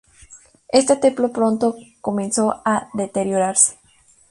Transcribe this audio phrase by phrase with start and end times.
[0.69, 3.77] Este templo pronto comenzó a deteriorarse.